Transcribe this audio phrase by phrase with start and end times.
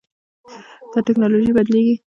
[0.91, 1.95] دا ټکنالوژي بدلېږي.